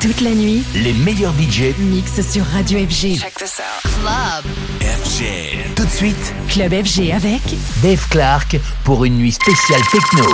Toute 0.00 0.22
la 0.22 0.30
nuit, 0.30 0.62
les 0.76 0.94
meilleurs 0.94 1.34
DJ 1.34 1.78
mixent 1.78 2.22
sur 2.26 2.42
Radio 2.46 2.78
FG. 2.78 3.18
Check 3.18 3.34
this 3.34 3.60
out. 3.60 3.92
Club. 4.00 4.50
FG. 4.80 5.74
Tout 5.76 5.84
de 5.84 5.90
suite, 5.90 6.34
Club 6.48 6.72
FG 6.72 7.10
avec 7.12 7.42
Dave 7.82 8.08
Clark 8.08 8.56
pour 8.82 9.04
une 9.04 9.18
nuit 9.18 9.32
spéciale 9.32 9.82
techno. 9.92 10.24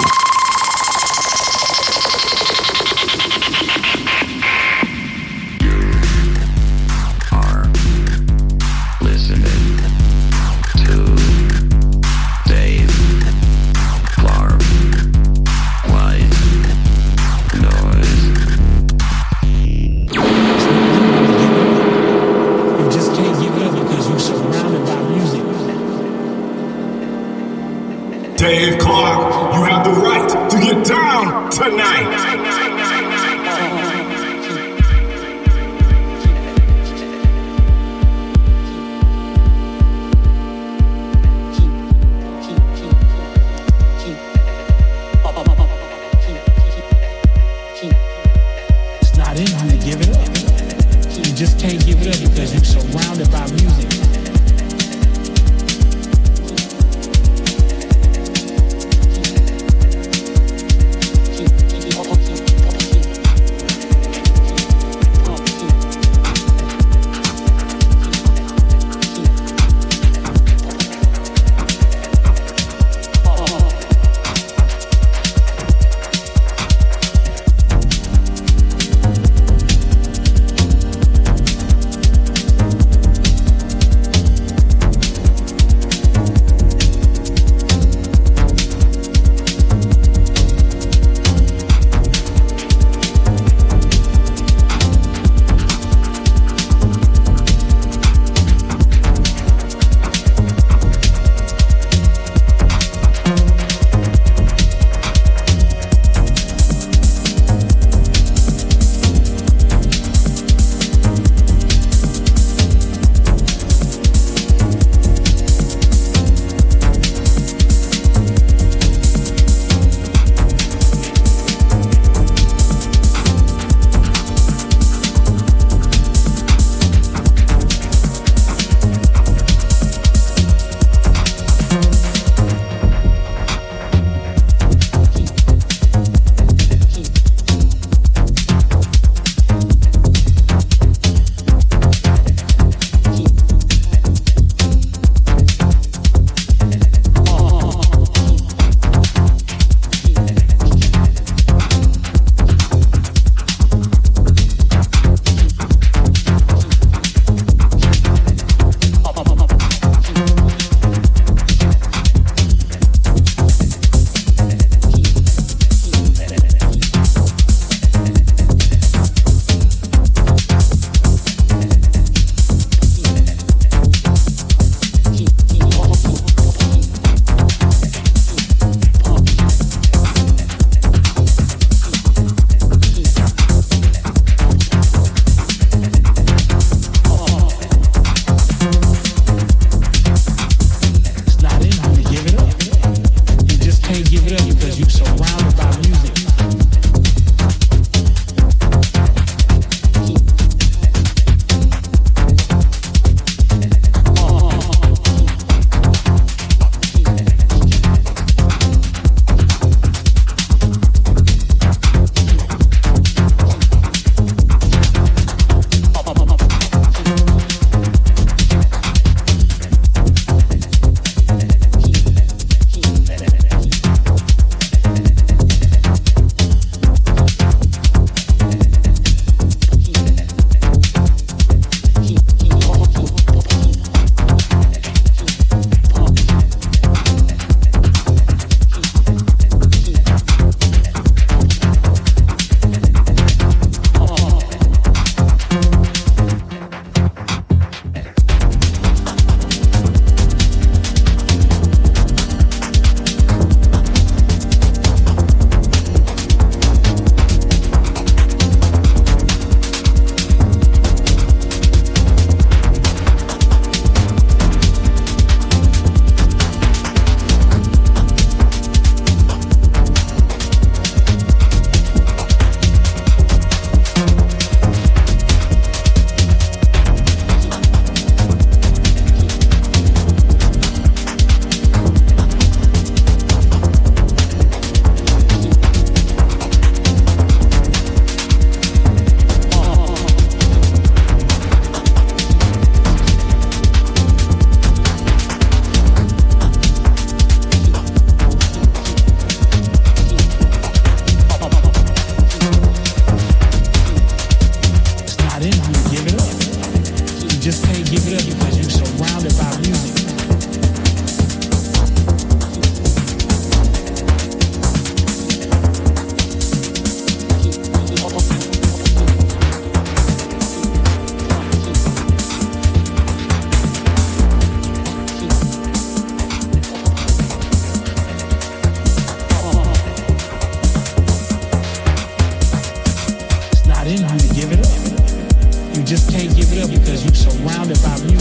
Because 336.96 337.26
you're 337.26 337.32
surrounded 337.32 337.82
by 337.82 337.98
music. 338.00 338.15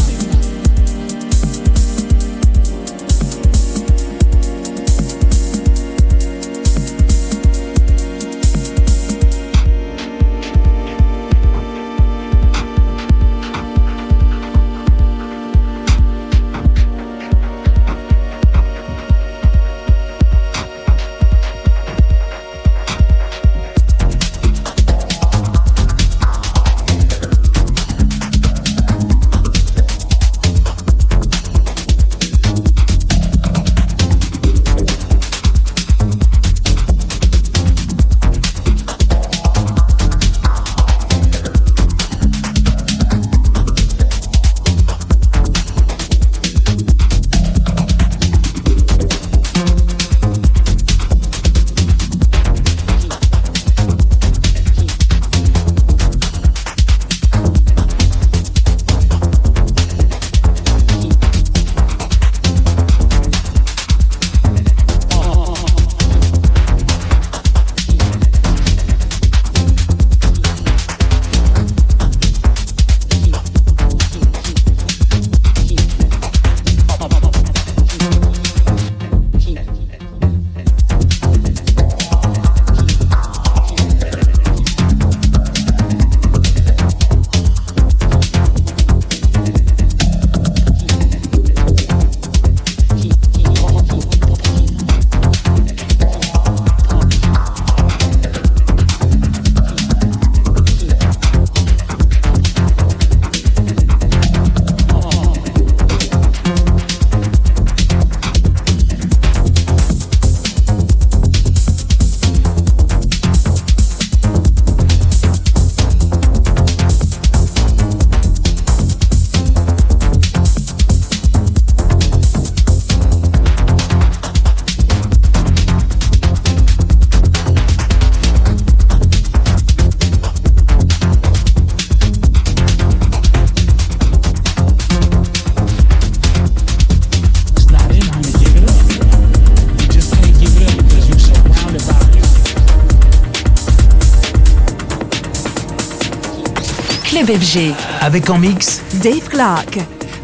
Avec 148.01 148.29
en 148.29 148.37
mix 148.37 148.83
Dave 149.01 149.27
Clark 149.29 149.79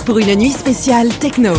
pour 0.05 0.19
une 0.19 0.35
nuit 0.35 0.51
spéciale 0.51 1.09
techno. 1.09 1.53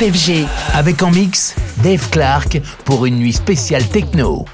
Club 0.00 0.14
FG. 0.14 0.46
Avec 0.74 1.02
en 1.02 1.10
mix, 1.10 1.54
Dave 1.82 2.08
Clark 2.10 2.60
pour 2.84 3.04
une 3.06 3.16
nuit 3.16 3.32
spéciale 3.32 3.86
techno. 3.86 4.46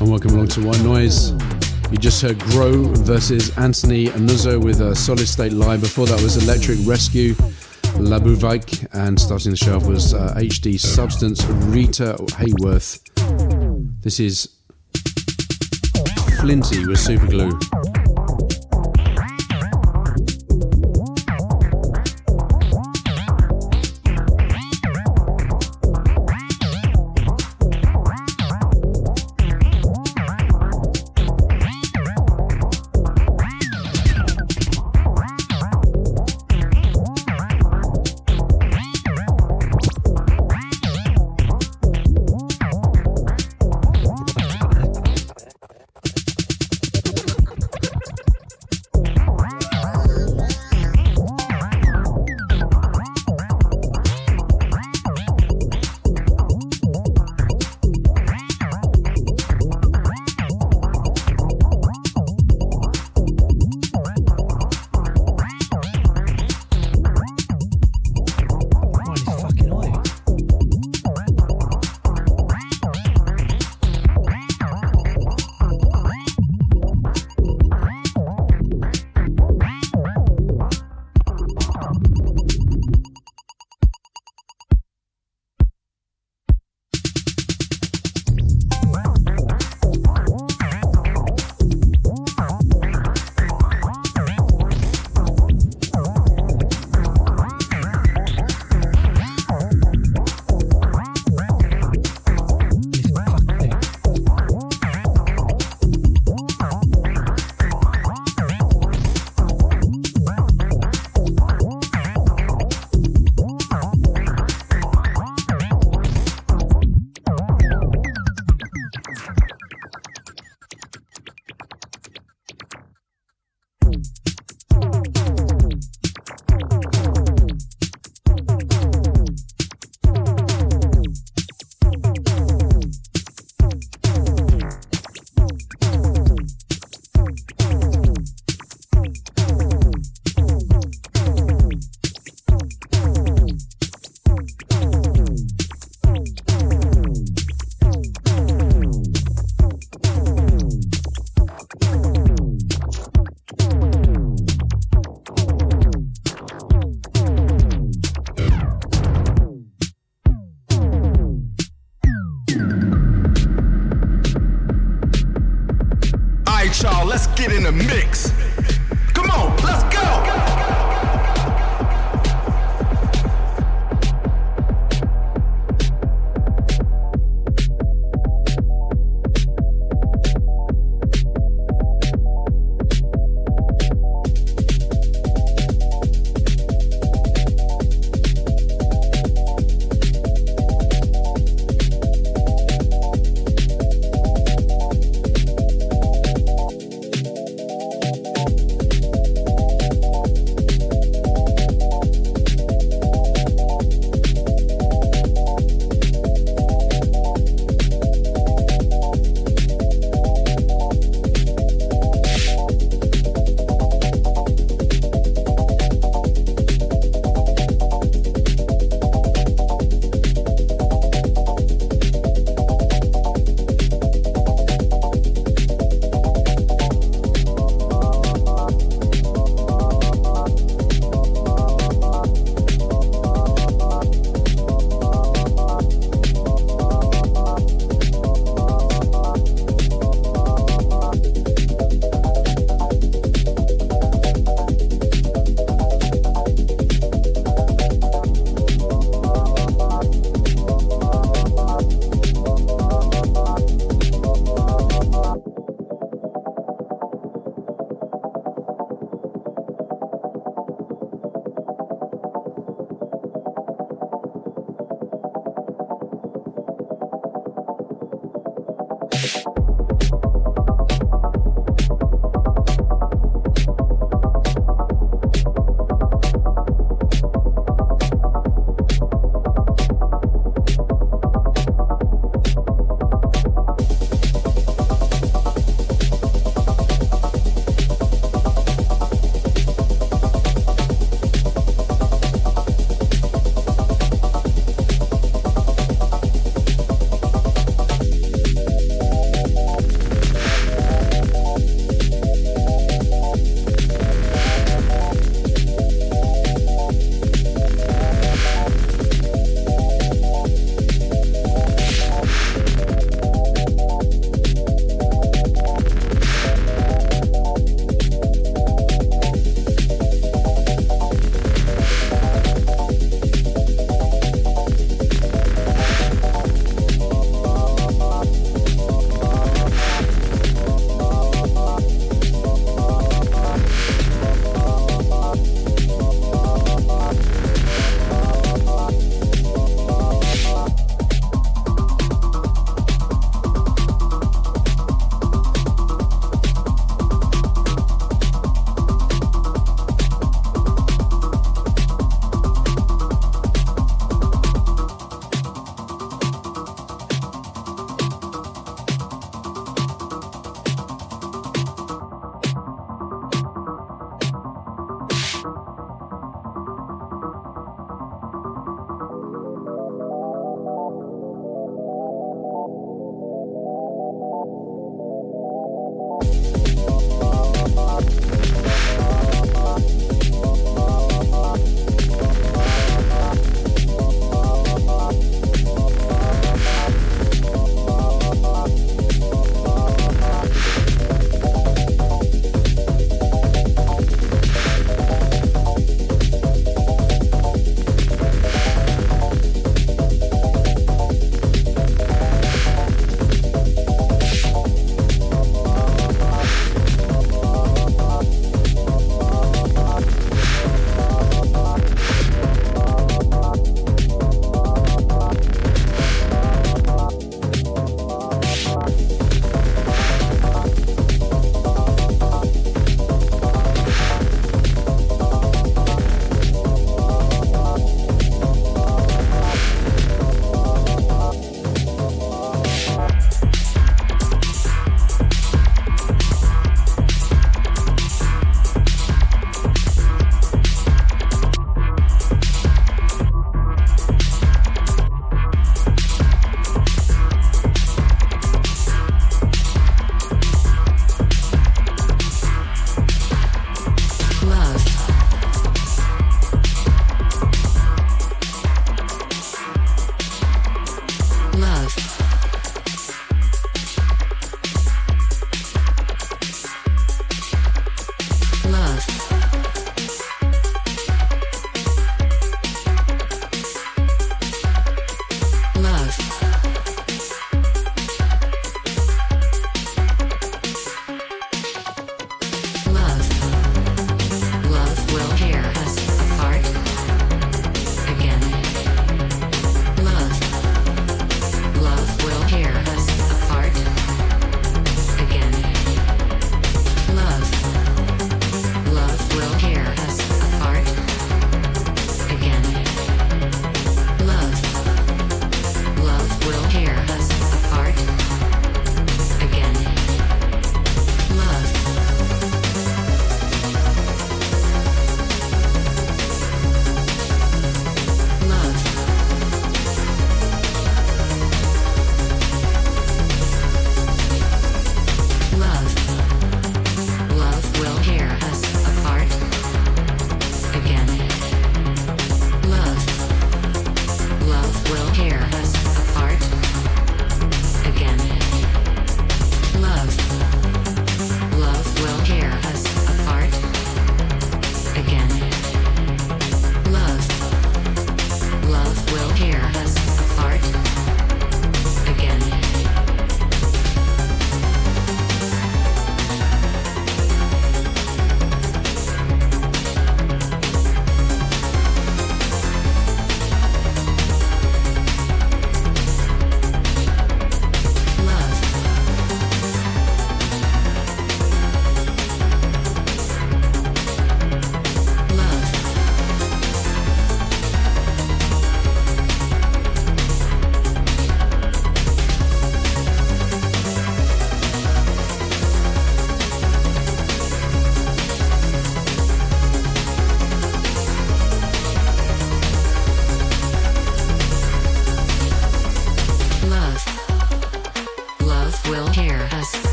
welcome 0.00 0.30
along 0.30 0.48
to 0.48 0.62
White 0.62 0.82
Noise. 0.82 1.37
You 1.98 2.02
just 2.02 2.22
heard 2.22 2.38
Grow 2.38 2.84
versus 2.84 3.50
Anthony 3.58 4.06
Anuzzo 4.06 4.62
with 4.62 4.80
a 4.80 4.94
solid 4.94 5.26
state 5.26 5.52
lie. 5.52 5.76
Before 5.76 6.06
that 6.06 6.22
was 6.22 6.40
Electric 6.44 6.78
Rescue, 6.86 7.34
La 7.98 8.18
and 8.92 9.20
starting 9.20 9.50
the 9.50 9.56
show 9.56 9.74
off 9.74 9.86
was 9.88 10.14
uh, 10.14 10.32
HD 10.36 10.78
Substance, 10.78 11.44
Rita 11.44 12.14
Hayworth. 12.36 13.00
This 14.00 14.20
is 14.20 14.48
Flinty 16.38 16.86
with 16.86 16.98
Superglue. 16.98 17.77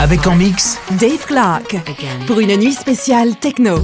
Avec 0.00 0.26
en 0.26 0.34
mix. 0.34 0.76
Dave 0.98 1.24
Clark. 1.24 1.76
Pour 2.26 2.40
une 2.40 2.56
nuit 2.56 2.72
spéciale 2.72 3.36
techno. 3.36 3.76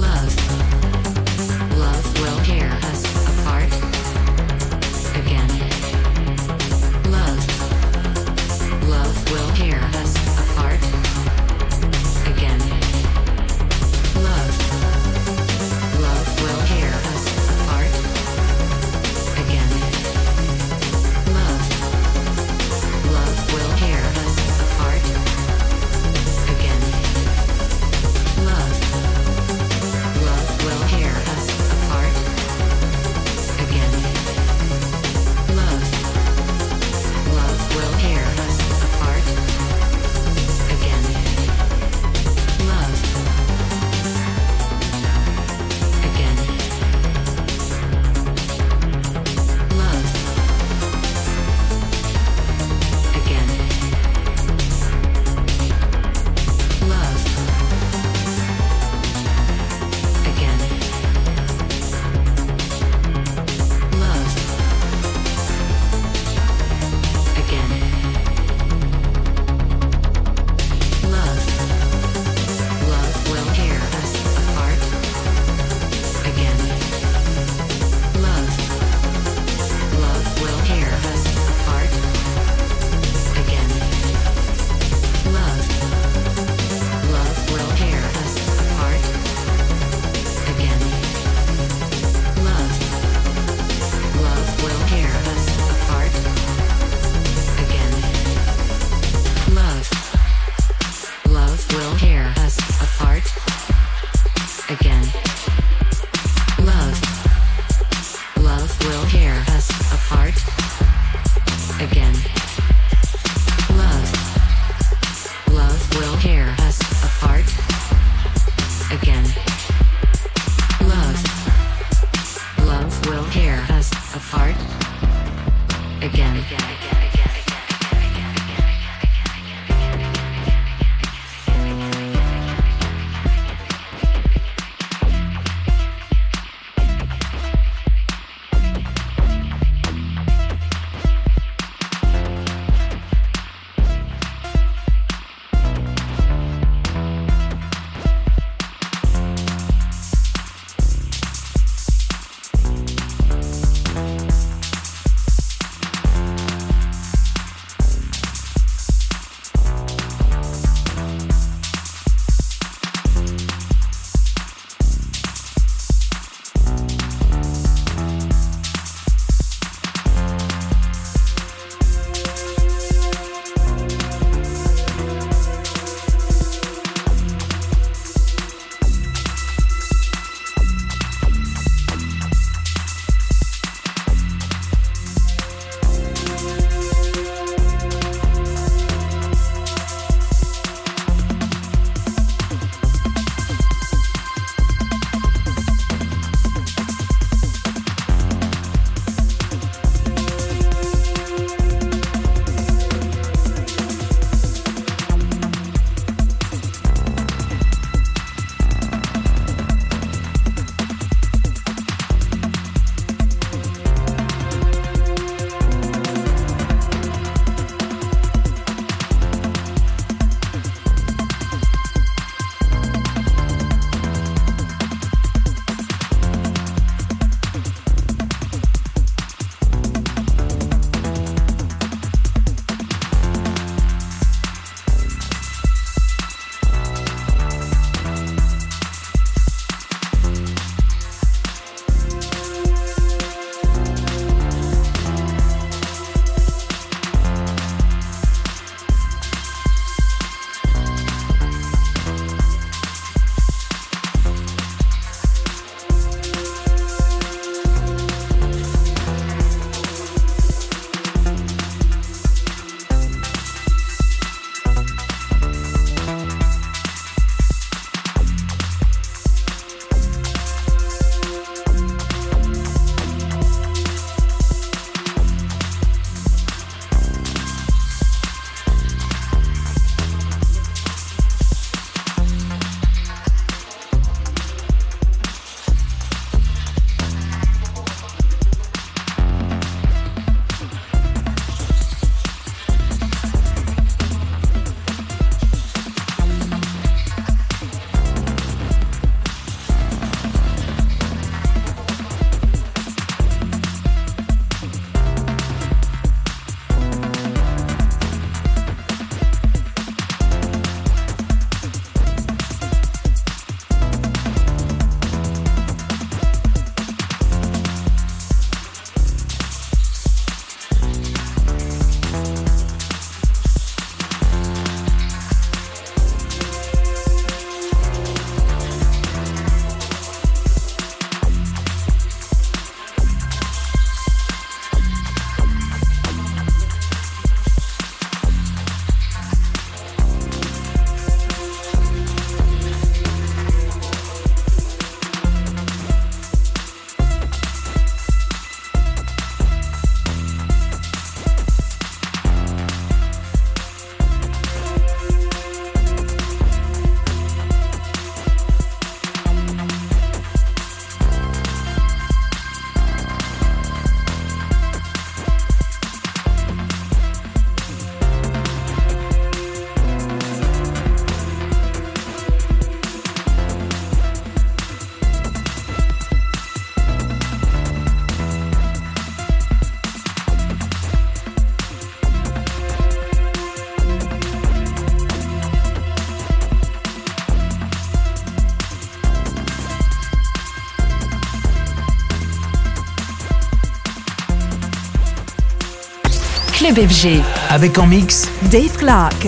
Club 396.67 396.89
FG. 396.89 397.21
Avec 397.49 397.77
en 397.77 397.87
mix 397.87 398.29
Dave 398.51 398.75
Clark. 398.77 399.27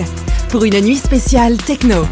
Pour 0.50 0.64
une 0.64 0.78
nuit 0.80 0.96
spéciale 0.96 1.56
techno. 1.56 2.04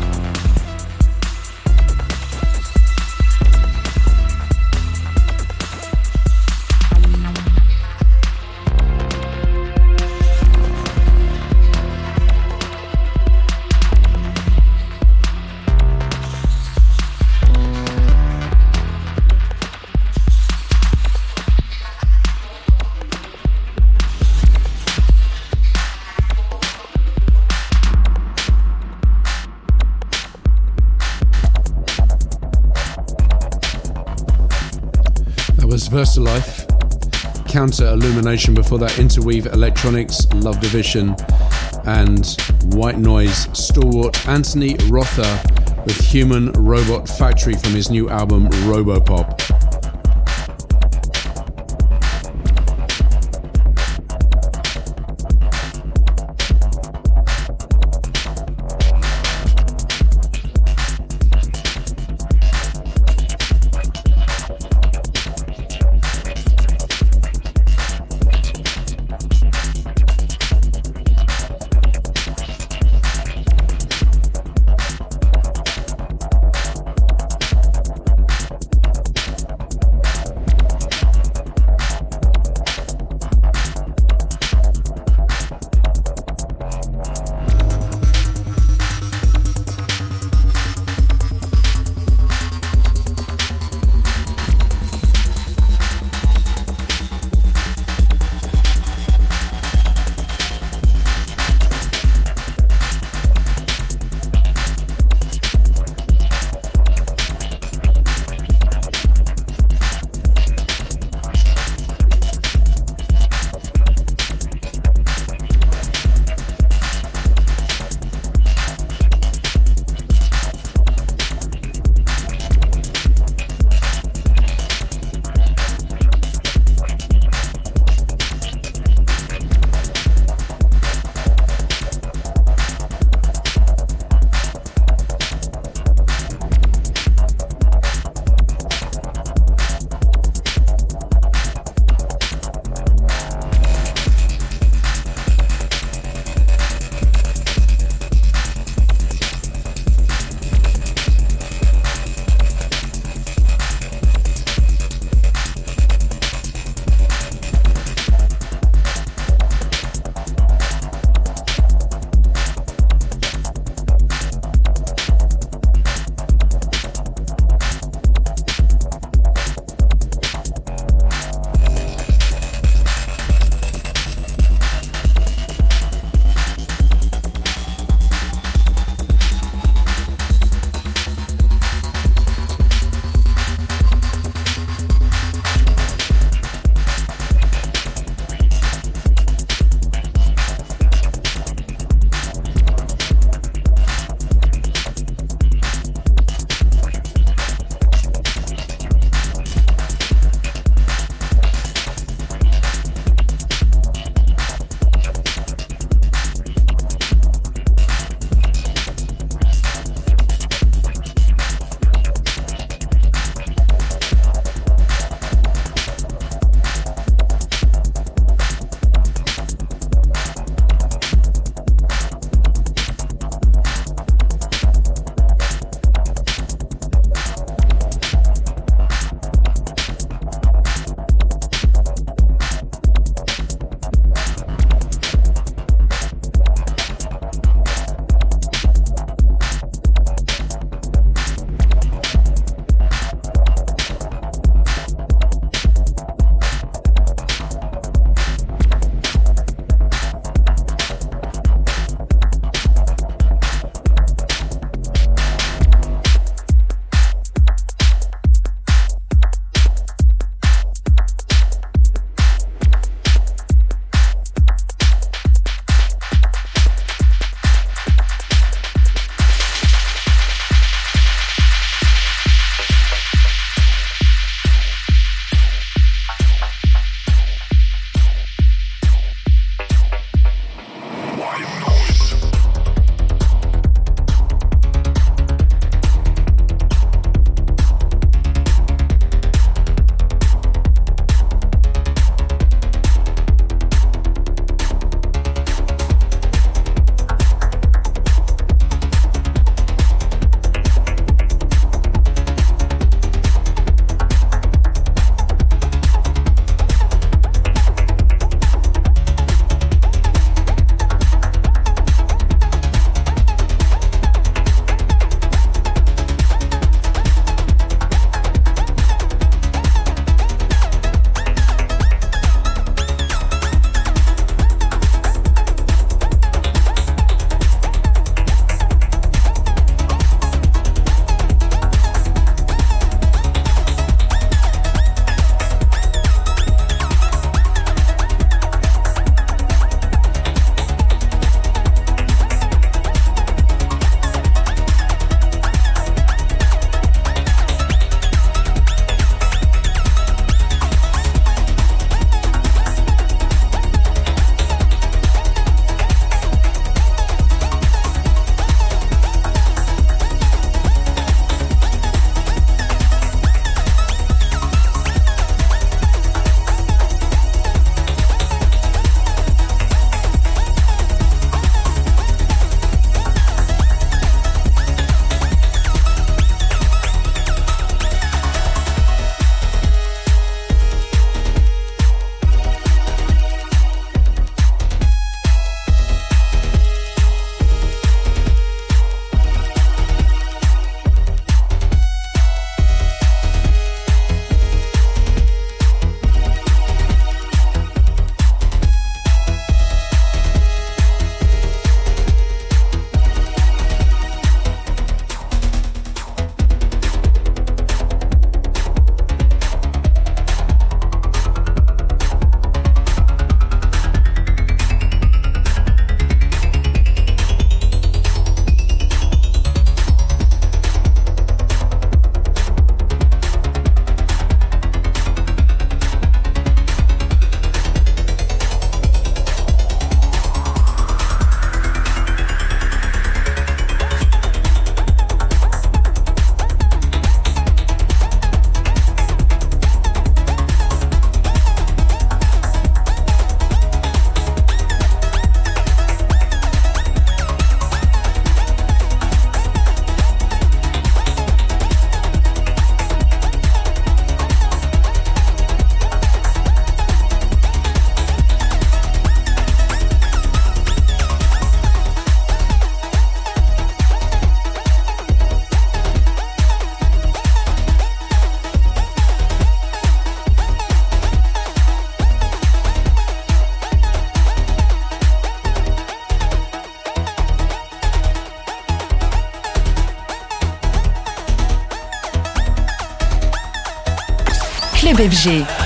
VersaLife, 35.98 37.48
Counter 37.48 37.88
Illumination 37.88 38.54
before 38.54 38.78
that, 38.78 39.00
Interweave 39.00 39.46
Electronics, 39.46 40.28
Love 40.34 40.60
Division, 40.60 41.16
and 41.86 42.36
White 42.66 42.98
Noise 42.98 43.48
stalwart 43.52 44.28
Anthony 44.28 44.76
Rother 44.88 45.42
with 45.84 46.00
Human 46.00 46.52
Robot 46.52 47.08
Factory 47.08 47.54
from 47.54 47.72
his 47.72 47.90
new 47.90 48.08
album 48.10 48.46
Robopop. 48.68 49.47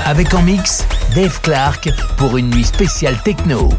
Avec 0.05 0.35
en 0.35 0.43
mix 0.43 0.85
Dave 1.15 1.41
Clark 1.41 1.89
pour 2.19 2.37
une 2.37 2.51
nuit 2.51 2.65
spéciale 2.65 3.17
techno. 3.25 3.71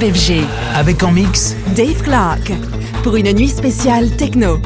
FG. 0.00 0.44
Avec 0.74 1.02
en 1.02 1.12
mix 1.12 1.54
Dave 1.76 2.02
Clark. 2.02 2.52
Pour 3.02 3.16
une 3.16 3.32
nuit 3.32 3.48
spéciale 3.48 4.10
techno. 4.16 4.58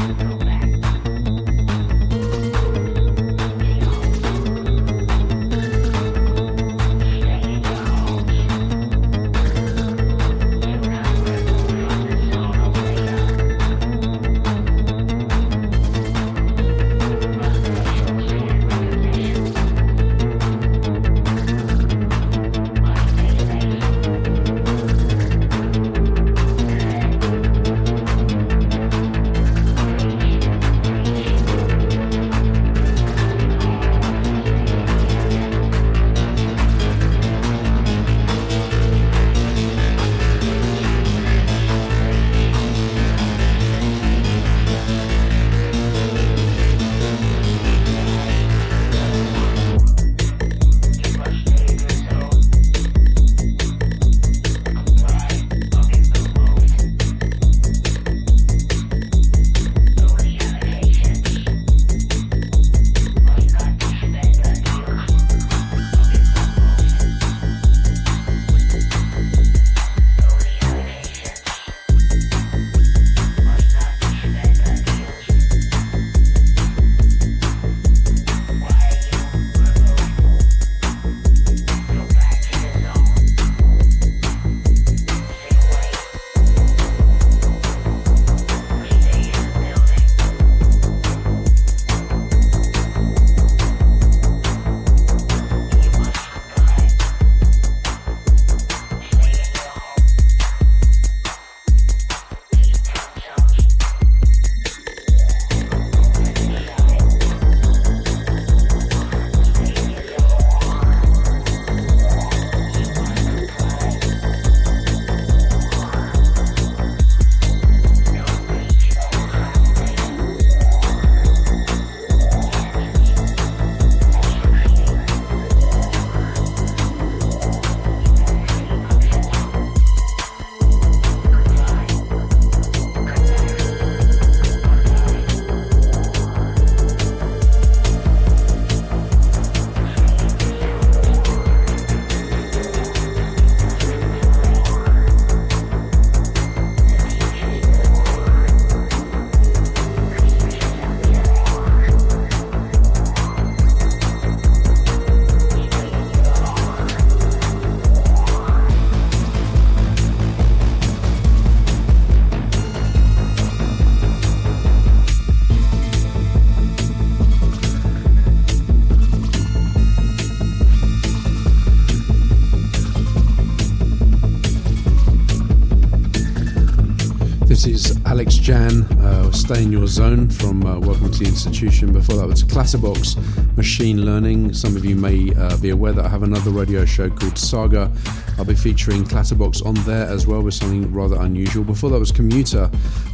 Stay 179.33 179.63
in 179.63 179.73
Your 179.73 179.87
Zone 179.87 180.29
from 180.29 180.67
uh, 180.67 180.79
Welcome 180.79 181.11
to 181.11 181.19
the 181.19 181.25
Institution. 181.25 181.95
Before 181.95 182.17
that 182.17 182.27
was 182.27 182.45
Clatterbox 182.45 183.17
Machine 183.57 184.05
Learning. 184.05 184.53
Some 184.53 184.77
of 184.77 184.85
you 184.85 184.95
may 184.95 185.33
uh, 185.35 185.57
be 185.57 185.71
aware 185.71 185.93
that 185.93 186.05
I 186.05 186.09
have 186.09 186.23
another 186.23 186.51
radio 186.51 186.85
show 186.85 187.09
called 187.09 187.39
Saga. 187.39 187.91
I'll 188.37 188.45
be 188.45 188.55
featuring 188.55 189.05
Clatterbox 189.05 189.65
on 189.65 189.75
there 189.87 190.07
as 190.07 190.27
well 190.27 190.43
with 190.43 190.53
something 190.53 190.93
rather 190.93 191.19
unusual. 191.21 191.65
Before 191.65 191.89
that 191.89 191.99
was 191.99 192.13
Commuter, 192.13 192.71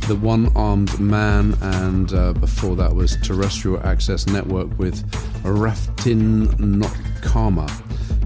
The 0.08 0.16
One 0.16 0.50
Armed 0.56 0.98
Man, 0.98 1.56
and 1.60 2.12
uh, 2.12 2.32
before 2.32 2.74
that 2.74 2.92
was 2.92 3.16
Terrestrial 3.18 3.80
Access 3.86 4.26
Network 4.26 4.76
with 4.80 5.08
Raftin 5.42 6.58
Not 6.58 6.96
Karma. 7.22 7.68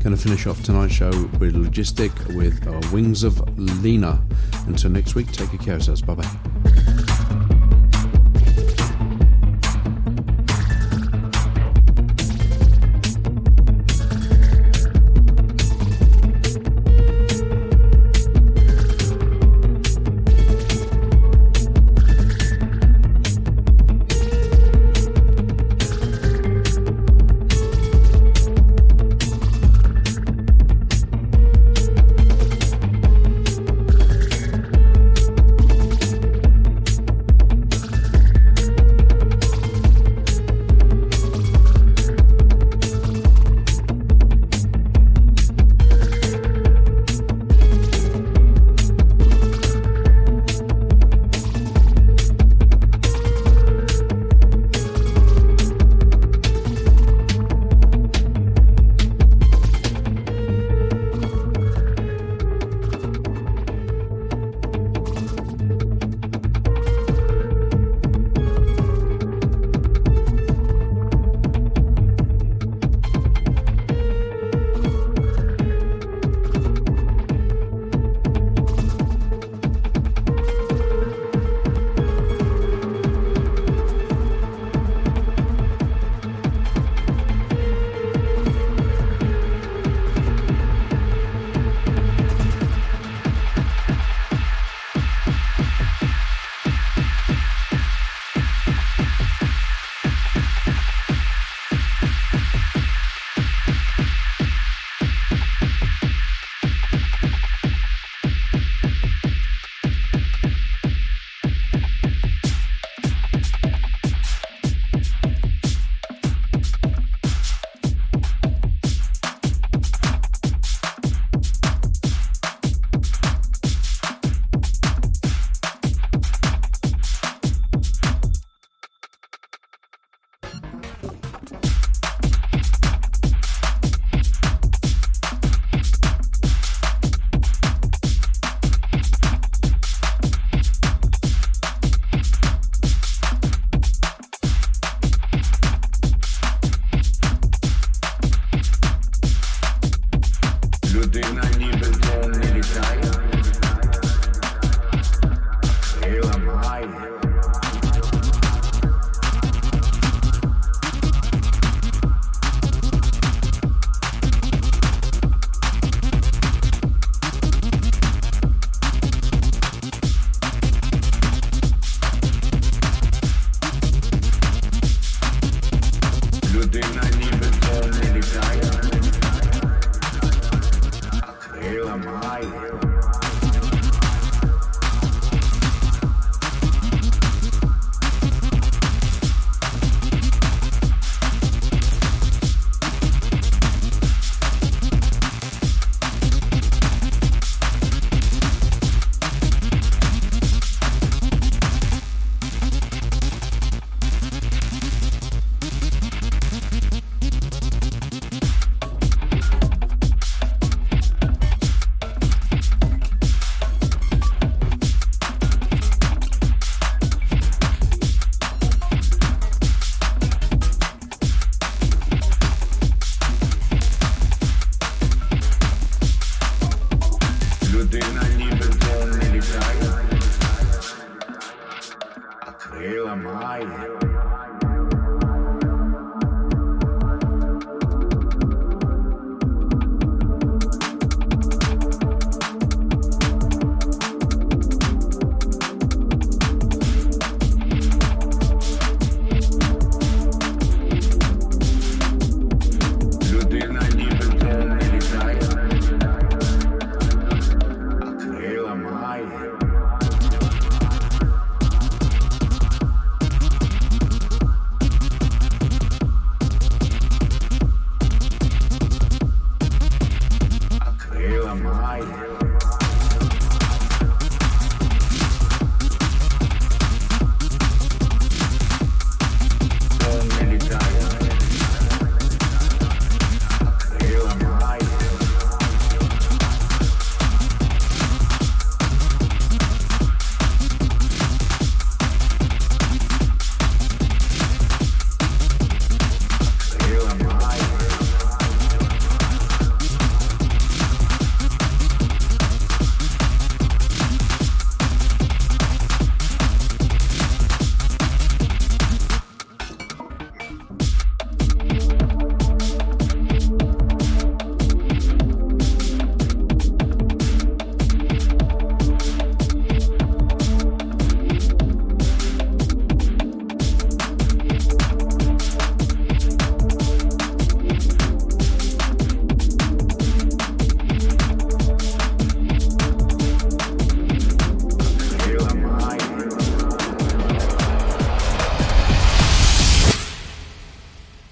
Going 0.00 0.16
to 0.16 0.22
finish 0.22 0.46
off 0.46 0.62
tonight's 0.62 0.94
show 0.94 1.10
with 1.38 1.54
Logistic 1.54 2.12
with 2.34 2.66
uh, 2.66 2.80
Wings 2.92 3.24
of 3.24 3.53
Lena. 3.82 4.22
Until 4.66 4.90
next 4.90 5.14
week, 5.14 5.30
take 5.32 5.48
care 5.50 5.58
of 5.58 5.66
yourselves. 5.66 6.02
Bye 6.02 6.14
bye. 6.14 6.60